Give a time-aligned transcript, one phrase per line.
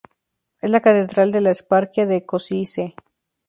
[0.61, 2.95] Es la catedral de la eparquía de Košice.